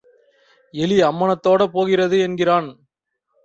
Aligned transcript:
எலி 0.73 0.97
அம்மணத்தோடே 1.01 1.67
போகிறது 1.67 2.19
என்கிறான். 2.19 2.69